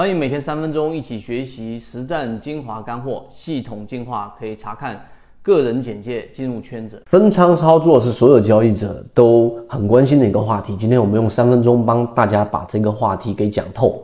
[0.00, 4.98] 欢迎每天三分钟一起学习实战精华干货，系统进化可以查看
[5.42, 7.02] 个人简介进入圈子。
[7.04, 10.74] 分仓操作是所有交易者都很关心的一个话题。
[10.74, 14.02] 今天我们用三分钟帮大家把这个话题给讲透。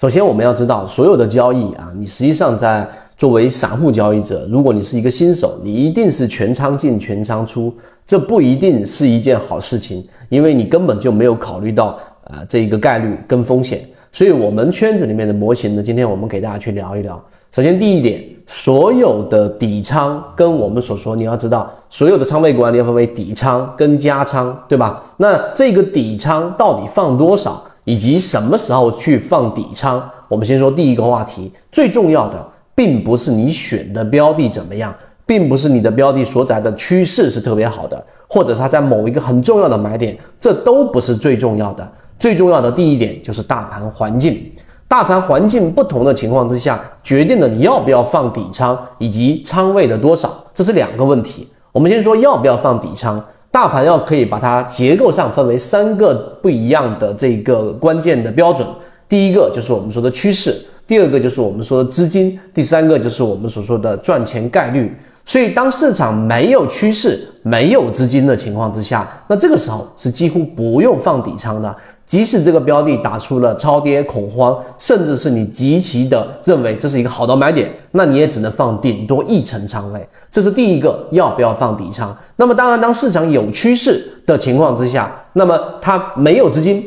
[0.00, 2.88] 首先，我们要知道所有的交易啊，你实际上在
[3.18, 7.70] 作为散户交易者，如果你是一个新手，你一定是全仓进全仓出，
[8.06, 11.98] 这不一定是一件好事情，因为你根本就没有考虑到
[12.28, 13.86] 啊这一个概率跟风险。
[14.14, 17.20] 所以，我们圈子里面的模型呢，今天我们给大家去聊一聊。
[17.50, 25.02] 首先，第一点，所有的底仓跟我们所说，你要知道，所有的仓位管理要分为底仓跟加仓，对吧？
[25.16, 27.60] 那这个底仓到底放多少？
[27.82, 30.00] 以及什么时候去放底仓？
[30.28, 32.40] 我们先说第一个话题，最重要的
[32.72, 34.94] 并不是你选的标的怎么样，
[35.26, 41.90] 并不是你的标的所在的趋势是特别好的，或者它在某一个很重要的买点，这都不是最重要的。
[42.18, 44.50] 最重要的第一点就是大盘环境，
[44.88, 51.48] 大盘环境不同的情况之下，决定了你要不要放底仓以及仓位的多少，这是两个问题。
[51.72, 53.22] 我们先说要不要放底仓。
[53.50, 56.12] 大盘要可以把它结构上分为三个
[56.42, 58.66] 不一样的这个关键的标准，
[59.08, 60.56] 第一个就是我们说的趋势，
[60.88, 64.92] 第二个就是我们说的资金，第三个就是我们所说的赚钱概率。
[65.26, 71.74] 所以，当市场没有趋势、没有资金的情况之下，那这个时候是几乎不用放底仓的。
[72.04, 80.06] 即使这个标的打出了超跌恐慌，甚至是你极其的认为这是一个好的买点，那你也只能放顶多一成仓位。
[80.30, 82.14] 这是第一个要不要放底仓。
[82.36, 86.84] 那么，当然，当市场有趋势的情况之下，那么它没有资金，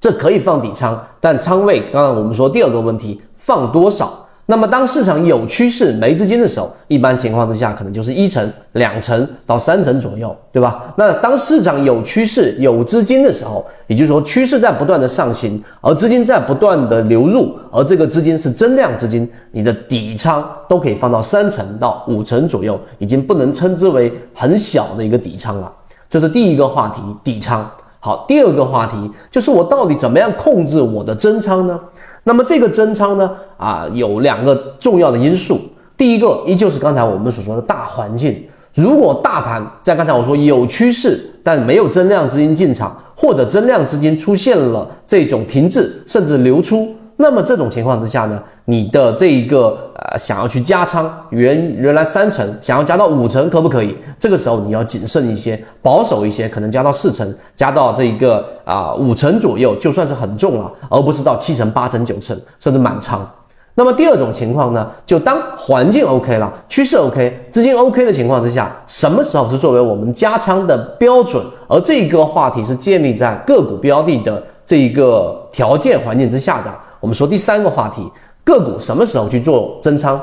[0.00, 4.21] 这可以放底仓，但仓位，刚刚我们说第二个问题，放多少？
[4.52, 10.92] 那么，当市场有趋势没资金的时候，一般情况之下可能就是一成、两成到三成左右，对吧？
[10.98, 25.72] 那当市场有趋势、有资金的时候，也就是说趋势在不断的上行，而资金在不断的流入，而这个资金是增量资金，你的底仓都可以放到三成到五成左右，已经不能称之为很小的一个底仓了。
[26.10, 27.66] 这是第一个话题，底仓。
[28.04, 28.96] 好，第二个话题
[29.30, 31.80] 就是我到底怎么样控制我的增仓呢？
[32.24, 35.60] 那么这个增仓呢，啊，有两个重要的因素。
[35.96, 38.44] 第一个依旧是刚才我们所说的大环境。
[38.74, 46.94] 如果大盘在刚才我说有趋势，但没有增量资金进场，或者增量资金出现了这种停滞甚至流出。
[47.16, 53.96] 那么这种情况之下呢，你的这一个呃想要去加仓，原原来三成想要加到五成，可不可以？
[54.18, 63.24] 这个时候你要谨慎一些，保守一些，可能加到四成，加到这一个啊五成左右，就算是很重了，而不是到七成、八成、九成，甚至满仓。
[63.74, 71.42] 那么第二种情况呢，就当环境 OK 了，趋势 OK，资金 OK 的情况之下，什么时候是作为我们加仓的标准？
[71.68, 76.70] 而这个话题是建立在个股标的的这一个条件环境之下的。
[77.02, 78.08] 我们说第三个话题，
[78.44, 80.20] 个股什么时候去做增仓？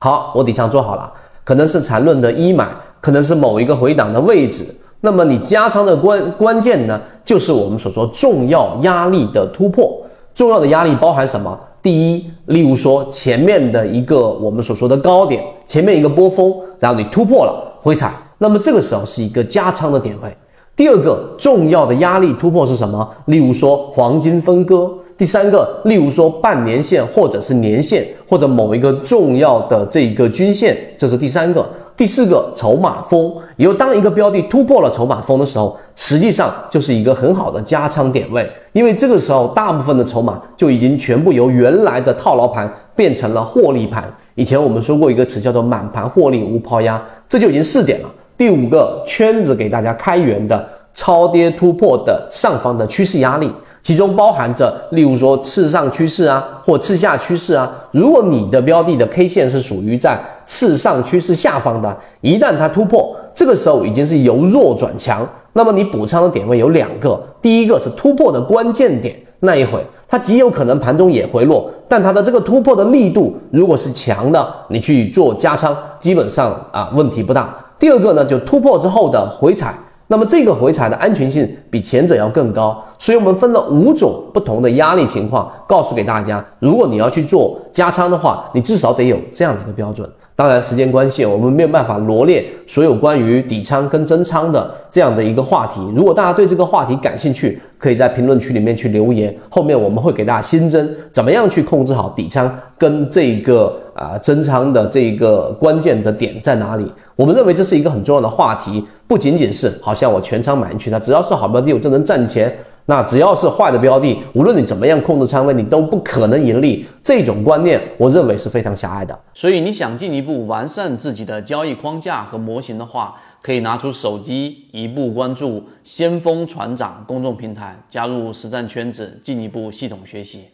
[0.00, 1.12] 好，我底仓做好了，
[1.44, 2.68] 可能是缠论的一买，
[3.00, 4.66] 可能是某一个回档的位置。
[5.02, 9.96] 那么你加仓的关关键呢，就是我们所说重要压力的突破。
[10.34, 11.56] 重要的压力包含什么？
[11.80, 20.36] 第一，例如说前面的一个我们所说的高点，前面一个波峰，然后你突破了回踩，那么这个时候是一个加仓的点位。
[20.74, 23.08] 第二个重要的压力突破是什么？
[23.26, 24.90] 例如说黄金分割。
[25.16, 31.64] 第三个，例如说半年线或者是年线，或者某一个重要的这一个均线，这是第三个。
[31.96, 33.32] 第四个，筹码峰。
[33.56, 44.12] 也就当一个标的突破了筹码峰的时候，实际上就是一个很好的加仓点位，因为这个时候大部分的筹码就已经全部由原来的套牢盘变成了获利盘。
[44.34, 48.10] 以前我们说过一个词叫做满盘获利无抛压，这就已经四点了。
[48.36, 53.48] 第五个圈子给大家开源的超跌突破的上方的趋势压力。
[53.84, 57.70] 其中包含着，例如说次上趋势啊，或次下趋势啊。
[57.90, 65.28] 如果你的标的的 K 线是属于在次上趋势下方的，一旦它突破，这个时候已经是由弱转强。
[65.52, 77.54] 那么你补仓的点位有两个，第一个是突破的关键点，那一会它极有可能盘中也回落，但它的这个突破的力度如果是强的，你去做加仓，基本上啊问题不大。
[77.78, 79.74] 第二个呢，就突破之后的回踩。
[80.06, 90.08] 那么这个回踩的安全性比前者要更高，所以我们分了五种不同的压力情况，告诉给大家，如果你要去做加仓的话，你至少得有这样的一个标准。
[90.36, 95.80] 当然，时间关系，我们没有办法罗列所有关于底仓跟增仓的这样的一个话题。
[95.94, 106.90] 如果大家对这个话题感兴趣，可以在评论区里面去留言，后面我们会给大家新增怎么样去控制好底仓跟这个啊增仓的这个关键的点在哪里。
[107.16, 112.52] 我们认为这是一个很重要的话题，不仅仅是好像我全仓买进去，那只要是好标的，我就能赚钱。
[112.86, 116.84] 那只要是坏的标的，无论你怎么样控制仓位，你都不可能盈利。
[117.02, 119.18] 这种观念，我认为是非常狭隘的。
[119.32, 130.44] 所以，你想进一步完善自己的交易框架和模型的话，可以拿出手机，一步关注先锋船长公众平台，加入实战圈子，进一步系统学习。